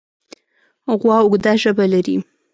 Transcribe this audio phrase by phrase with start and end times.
[0.99, 2.17] غوا اوږده ژبه لري.